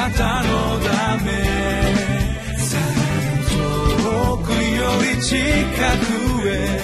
[0.00, 1.30] なたのため
[3.50, 6.80] 遠くより近くへ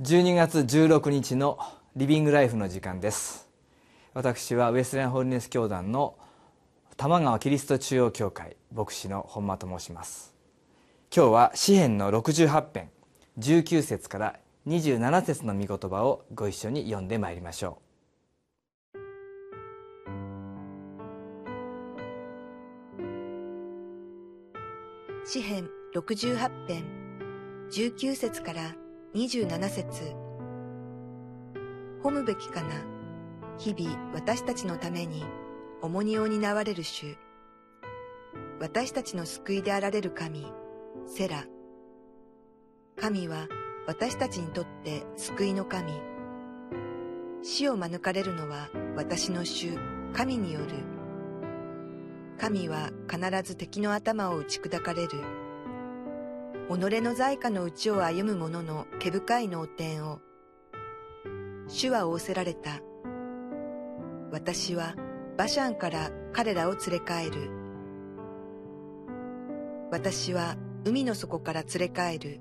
[0.00, 1.60] 12月16日の
[1.94, 3.48] リビングライフの時間です。
[4.12, 6.16] 私はウェスレンホールネス教団の
[6.96, 10.31] 玉川キリスト中央教会牧師の本間と申します。
[11.14, 12.88] 今日は詩編の68編
[13.38, 17.82] 19節から27節の御言葉をご一緒に読んでまいりましょ
[18.94, 18.98] う。
[25.28, 26.82] 詩編68編
[27.70, 28.74] 19節から
[29.14, 30.14] 27節。
[32.02, 32.68] 褒むべきかな
[33.58, 35.26] 日々私たちのために
[35.82, 37.18] 重荷を担われる主。
[38.60, 40.50] 私たちの救いであられる神。
[41.06, 41.44] セラ
[42.96, 43.48] 神は
[43.86, 45.92] 私たちにとって救いの神
[47.42, 49.76] 死を免れるのは私の主
[50.12, 50.66] 神による
[52.38, 55.42] 神は必ず敵の頭を打ち砕かれる
[56.68, 60.20] 己の在家のうちを歩む者の毛深い脳天を。
[61.68, 62.80] 主は仰せられた。
[64.30, 64.94] 私は
[65.36, 67.50] バシャンから彼らを連れ帰る。
[69.90, 72.40] 私は海の底から連れ帰る。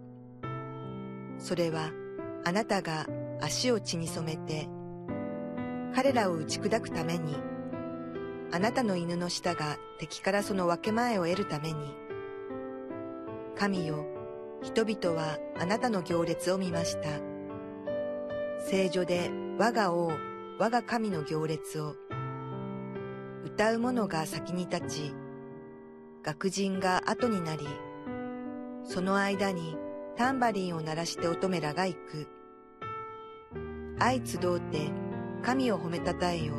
[1.38, 1.92] それは
[2.44, 3.08] あなたが
[3.40, 4.68] 足を血に染めて、
[5.94, 7.36] 彼らを打ち砕くために、
[8.52, 11.96] あなたの犬の舌が敵からその分け前を得るために、
[13.56, 14.08] 神よ、
[14.64, 17.10] 人々はあなたの行列を見ました。
[18.60, 20.12] 聖女で我が王、
[20.58, 21.96] 我が神の行列を。
[23.46, 25.14] 歌う者が先に立ち、
[26.24, 27.68] 学人が後になり、
[28.84, 29.78] その間に
[30.18, 32.28] タンバリンを鳴らして乙女らが行く。
[34.00, 34.92] 相集うて
[35.44, 36.56] 神を褒めたたえよ。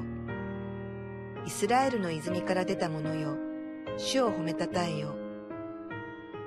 [1.45, 3.36] イスラエルの泉から出た者よ、
[3.96, 5.17] 主を褒めたたえよ。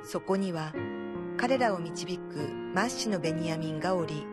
[0.03, 0.73] そこには
[1.37, 4.25] 彼らを導くマッシのベニヤミンがおり、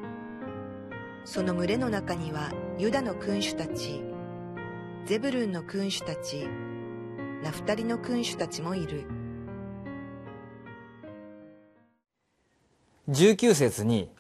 [1.25, 4.03] その群れの中にはユダの君主たち、
[5.05, 6.49] ゼブルンの君主たち、
[7.43, 9.22] ナフタリの君主たちもいる。
[13.09, 14.11] 19節に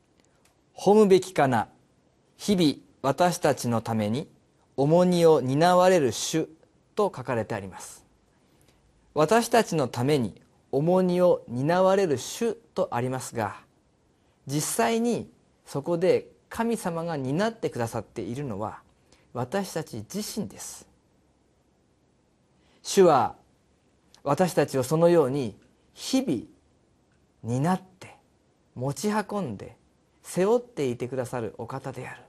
[0.76, 1.68] 「褒むべきかな
[2.36, 4.28] 日々私たちのために
[4.76, 6.48] 重荷を担われる主」
[6.94, 8.04] と書かれてあります。
[9.14, 13.56] 私たちのために重荷を担われる主とありますが
[14.46, 15.30] 実際に
[15.66, 18.82] そこで神様が担ってくださっているのは
[19.32, 20.86] 私たち自身です。
[22.82, 23.36] 主は
[24.22, 25.56] 私たちをそのように
[25.94, 26.42] 日々
[27.42, 28.09] 担って
[28.80, 29.76] 持ち運んで
[30.22, 32.22] 背負っていてくださるお方である。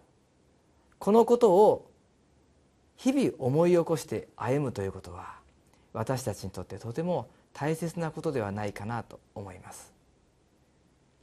[0.99, 1.89] このことを
[2.97, 5.35] 日々思い起こして歩むということは
[5.93, 9.93] 私たちにとってとても大切なことではないかなと思います。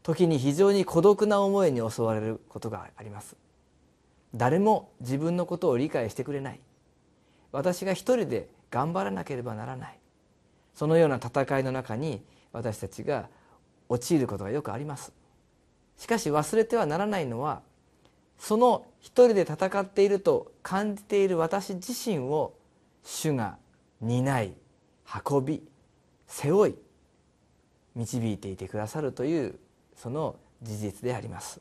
[0.02, 3.36] 時に非常に孤独な思いに襲われることがあります。
[4.34, 6.60] 誰も自分のことを理解してくれない。
[7.52, 9.98] 私が一人で頑張らなければならない。
[10.74, 12.22] そのような戦いの中に
[12.52, 13.28] 私たちが
[13.90, 15.12] 陥ることがよくあります。
[15.98, 17.62] しかし忘れてはならないのは
[18.38, 22.54] その一人で戦っていると感じている私自身を
[23.04, 23.56] 主が
[24.00, 24.52] 担い
[25.26, 25.62] 運び
[26.26, 26.74] 背負い
[27.96, 29.58] 導いていてくださるという
[29.96, 31.60] その事実であります。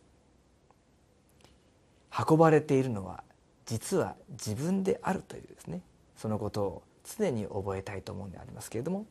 [2.29, 3.23] 運ばれているのは
[3.65, 5.81] 実は自分であるというですね
[6.15, 6.83] そのことを
[7.17, 9.05] 常に覚えたいと思うんでありますけれども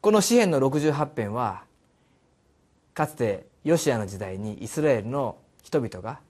[0.00, 1.64] この詩篇の68編は
[2.94, 6.20] かつてヨシアの時代にイスラエルの人々が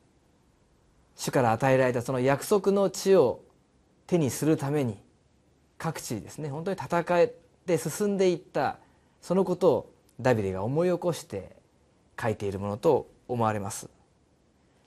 [1.16, 3.42] 主から与えられたその約束の地を
[4.06, 4.98] 手にするために
[5.78, 7.34] 各地ですね本当に戦え
[7.66, 8.78] で進んでいった
[9.20, 11.56] そのことをダビデが思い起こして
[12.20, 13.88] 書いているものと思われます。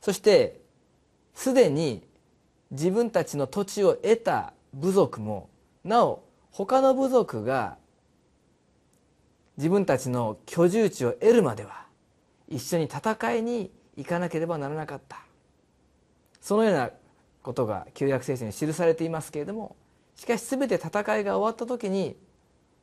[0.02, 0.62] そして
[1.34, 2.04] すでに
[2.72, 5.50] 自分たちの土地を得た部族も
[5.84, 7.78] なお他の部族が
[9.58, 11.86] 自分たちの居住地を得るまでは
[12.48, 15.20] 一緒に戦いに行かなければならなかった。
[16.42, 16.92] そのような
[17.42, 19.76] ことが旧約聖書に記されていますけれども
[20.16, 22.16] しかし全て戦いが終わった時に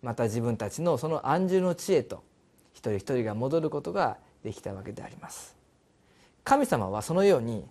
[0.03, 2.25] また自分たちのその安住の地へと
[2.73, 5.55] 一人一人が戻ることができたわけであります。
[6.45, 7.65] 神様はそのように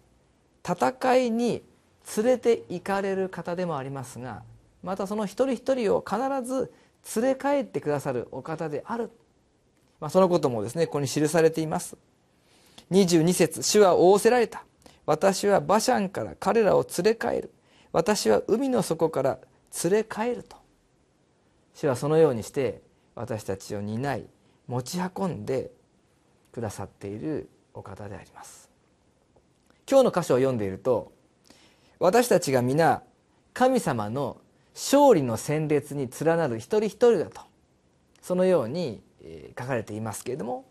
[0.65, 1.61] 戦いに
[2.15, 4.43] 連れて行かれる方でもありますが
[4.81, 6.17] またその一人一人を必
[6.47, 6.71] ず
[7.15, 9.11] 連れ帰ってくださるお方である。
[9.99, 11.97] まあ、そのこともですねここに記されています。
[12.91, 14.63] 22節主は仰せられた。
[15.05, 17.51] 私は馬車から彼らを連れ帰る。
[17.91, 19.39] 私は海の底から
[19.83, 20.57] 連れ帰ると。
[21.73, 22.81] 主はそのようにして
[23.15, 24.25] 私たちを担い
[24.67, 25.71] 持ち運んで
[26.51, 28.69] くださっているお方であります。
[29.89, 31.11] 今日の箇所を読んでいると
[31.99, 33.03] 私たちが皆
[33.53, 34.40] 神様の
[34.73, 37.41] 勝利の戦列に連なる一人一人だと。
[38.21, 39.01] そのように
[39.57, 40.65] 書かれていますけれども。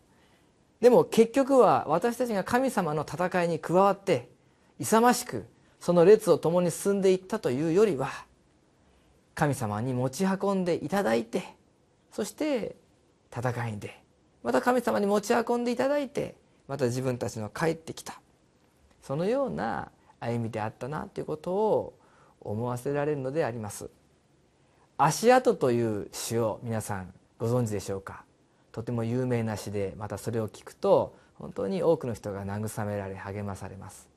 [0.81, 4.31] でも結局は私たちが神様の戦いに加わって
[4.79, 5.44] 勇ましく
[5.79, 8.11] その列を共に進んでいったというよりは
[9.35, 11.44] 神様に持ち運んでいただいて
[12.11, 12.76] そして
[13.31, 13.94] 戦いに出
[14.43, 16.35] また神様に持ち運んでいただいて
[16.67, 18.20] また自分たちの帰ってきた。
[19.03, 21.94] そのような歩みであったなということを
[22.41, 23.91] 思わせられるのであります。
[24.97, 28.25] 足跡という詩を皆さんご存知でしょうか？
[28.73, 34.09] とても有名な詩でまたそれを聞くと本当に多くの人が慰められ励まされます。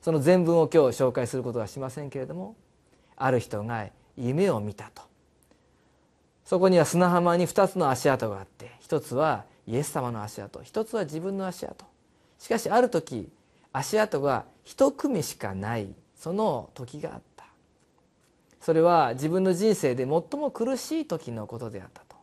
[0.00, 2.56] その全文を今日紹介することはしませんけれども
[3.16, 3.86] ある人が
[4.16, 5.02] 夢を見たと。
[6.44, 11.84] そこには砂浜に2つの足跡があって一つはイエス様の足跡一つは自分の足跡。
[12.38, 13.28] しかしある時
[13.72, 17.29] 足跡が一組しかないその時があった。
[18.60, 22.16] それは自分の人生で最も苦しい時のことであったと。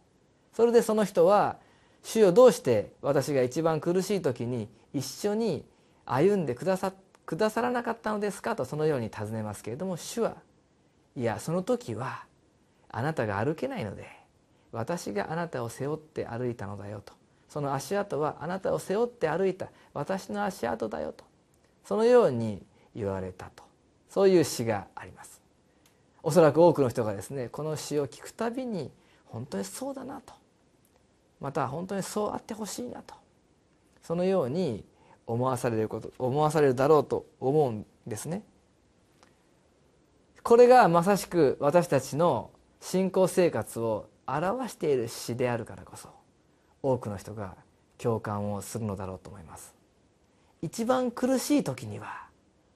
[0.53, 1.57] それでその人は
[2.03, 5.65] 「主よどうして私が一番苦しい時に一緒に
[6.05, 6.93] 歩んでくださ
[7.25, 10.35] くださらなかったのですか?」とそのように尋ねますけれども主は
[11.15, 12.25] いやその時は
[12.89, 14.07] あなたが歩けないので
[14.71, 17.13] 私があなたを背負って歩いたのだよと。
[17.49, 21.23] その足跡はあなたを背負って歩いた私の足跡だよと。
[21.85, 22.61] そのように
[22.93, 23.63] 言われたと。
[24.09, 25.41] そういう詩があります。
[26.27, 28.91] おそらく多くの人がですねこの詩を聞くたびに
[29.27, 30.33] 本当にそうだなと。
[31.39, 33.15] また本当にそうあってほしいなと。
[34.03, 34.83] そのように
[35.25, 38.43] 思わされること思わされるだろうと思うんですね。
[40.43, 42.51] これがまさしく私たちの
[42.81, 46.09] 信仰生活を表している詩であるからこそ
[46.83, 47.55] 多くの人が
[47.97, 49.73] 共感をするのだろうと思います。
[50.61, 52.27] 一番苦しい時には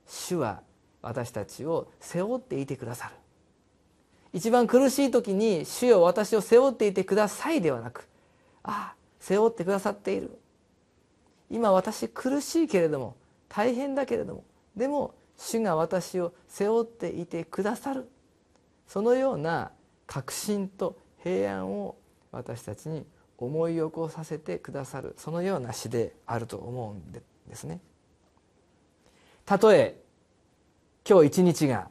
[0.07, 0.61] 主は
[1.01, 3.20] 私たちを背負っていてくださる。
[4.33, 8.07] 一番苦しい時に主よ私を背負っていてくださいではなく
[8.63, 10.37] ああ背負ってくださっている。
[11.49, 13.15] 今私苦しいけれども
[13.49, 14.43] 大変だけれども
[14.75, 18.09] でも主が私を背負っていてくださる。
[18.87, 19.71] そのような
[20.07, 21.95] 確信と平安を
[22.31, 23.05] 私たちに
[23.37, 25.13] 思い起こさせてくださる。
[25.17, 27.21] そのような詩であると思うんで
[27.55, 27.79] すね。
[29.45, 29.99] たとえ
[31.07, 31.89] 今日一日が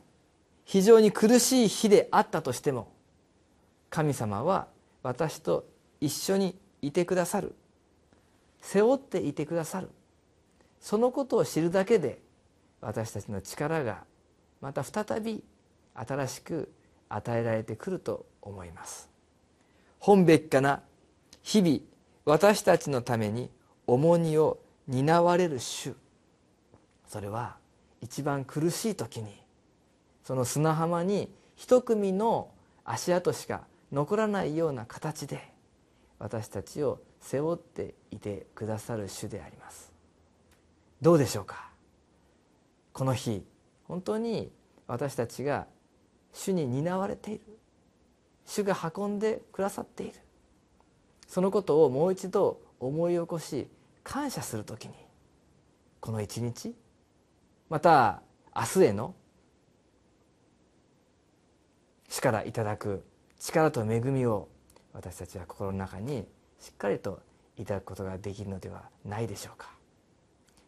[0.71, 2.93] 非常に苦しい日であったとしても
[3.91, 4.69] 神様は
[5.03, 5.67] 私と
[6.01, 7.57] 一緒にいてくださる。
[8.61, 9.91] 背負っていてくださる。
[10.81, 12.23] そのことを知るだけで
[12.81, 14.05] 私たちの力が
[14.61, 15.43] また再び
[15.93, 16.73] 新しく
[17.09, 19.11] 与えられてくると思います。
[19.99, 20.83] 本べきかな
[21.43, 21.81] 日々
[22.25, 23.51] 私たちのために
[23.89, 25.97] 重荷を担われる主。
[27.09, 27.57] それは
[28.01, 29.41] 一番苦しい時に
[30.31, 32.53] その砂浜に一組の
[32.85, 35.53] 足跡しか残らないような形で
[36.21, 39.93] 私たちを背負っていてくださる主であります。
[41.03, 41.73] どうでしょうか？
[42.93, 43.43] この日
[43.89, 44.53] 本当に
[44.87, 45.67] 私たちが
[46.33, 47.41] 主に担われている。
[48.47, 50.15] 主が運んでくださっている。
[51.27, 53.67] そのことをもう一度思い起こし
[54.05, 54.95] 感謝する時に
[55.99, 56.73] この一日
[57.69, 58.23] また
[58.55, 59.17] 明日への
[62.11, 63.05] 死からいただく
[63.39, 64.49] 力と恵みを
[64.93, 66.27] 私たちは心の中に
[66.59, 67.21] しっかりと
[67.57, 69.71] いただくことができるのではないでしょうか。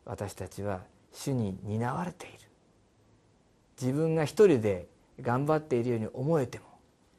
[0.05, 0.81] 私たちは
[1.13, 2.39] 主に担われている。
[3.81, 4.87] 自分が一人で
[5.21, 6.65] 頑張っているように思えても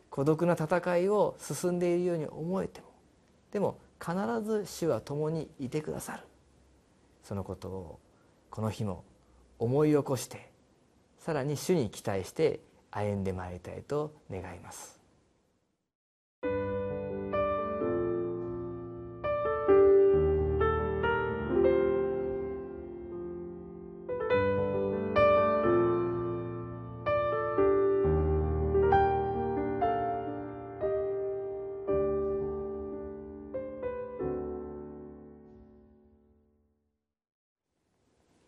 [0.09, 2.87] 孤独な戦いを進んでいるように思えても
[3.51, 6.23] でも必ず主は共にいてくださる。
[7.23, 7.99] そのことを
[8.49, 9.03] この日も
[9.59, 10.49] 思い起こして
[11.19, 12.61] さらに主に期待して
[12.95, 14.99] 歩んでまいりたいと願います。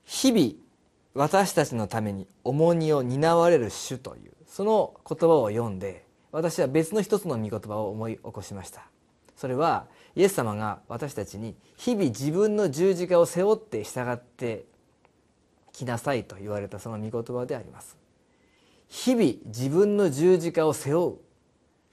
[0.06, 0.65] 日々
[1.16, 8.84] 私たちのために重荷を担われる主というその言葉を読んで私は別の一つの御言葉を思い起こしました。
[9.38, 14.66] それはイエス様が私たちに日々自分の十字架を背負って従って
[15.72, 17.98] きなさいと言われたその御言葉であります。
[18.90, 21.18] 日々自分の十字架を背負う。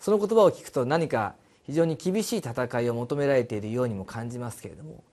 [0.01, 5.05] その言葉を聞くと何か非常に厳しい戦いを求められているようにも感じますけれども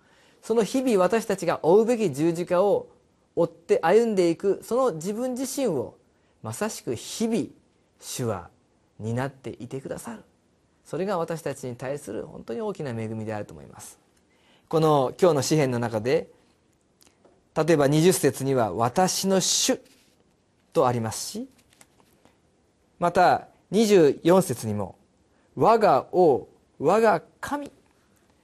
[0.41, 2.87] その日々私たちが追うべき十字架を
[3.35, 5.95] 追って歩んでいくその自分自身を
[6.41, 7.45] まさしく日々
[7.99, 8.49] 主は
[8.99, 10.23] 担っていてくださる。
[10.85, 13.99] それが私たちに対する本当に大きな恵みであると思います。
[14.67, 16.29] この今日の詩篇の中で
[17.55, 19.79] 例えば20節には「私の主」
[20.73, 21.49] とありますし
[22.99, 24.95] また24節にも
[25.55, 27.71] 「我が王我が神」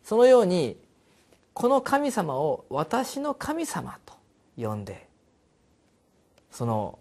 [0.03, 0.77] そのように
[1.53, 4.13] この神様を私の神様と
[4.57, 5.07] 呼んで
[6.51, 6.99] その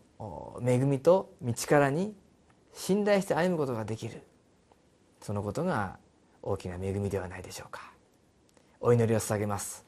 [0.64, 2.14] 恵みと道からに
[2.72, 4.22] 信頼して歩むことができる。
[5.20, 5.96] そのことが
[6.42, 7.92] 大きな恵みではないでしょうか。
[8.80, 9.84] お祈りを捧げます。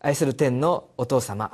[0.00, 1.52] 愛する天のお父様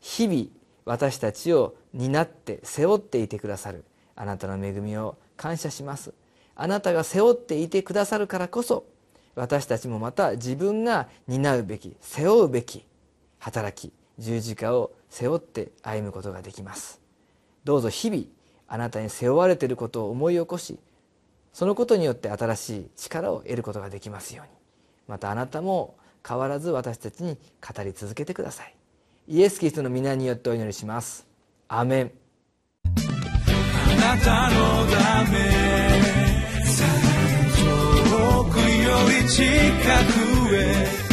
[0.00, 0.46] 日々
[0.84, 3.84] 私たちを担って背負っていてくださる。
[4.14, 6.14] あなたの恵みを感謝します。
[6.54, 8.86] あなたが背負っていてくださるからこそ
[9.34, 12.86] 私たちもまた自分が担うべき背負うべき
[13.40, 17.00] 働き十字架を背負って歩むことができます。
[17.64, 18.24] どうぞ日々
[18.68, 20.78] あなたに背負われていることを思い起こし
[21.52, 24.52] そのことによって新しい力を得ることができますように。
[25.06, 28.74] またあなたも変わらず私たちに語り続けてください。
[29.28, 31.26] イエス・キリストの皆によってお祈りします。
[31.68, 32.12] アメン。
[32.84, 35.38] あなたのため
[38.10, 38.64] 遠くよ
[39.22, 39.44] り近
[40.48, 41.03] くへ。